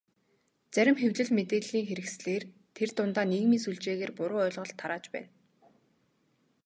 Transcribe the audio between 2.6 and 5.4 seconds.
тэр дундаа нийгмийн сүлжээгээр буруу ойлголт тарааж байна.